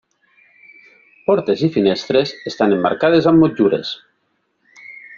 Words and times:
Portes 1.27 1.61
i 1.67 1.69
finestres 1.77 2.33
estan 2.53 2.75
emmarcades 2.79 3.31
amb 3.33 3.45
motllures. 3.47 3.97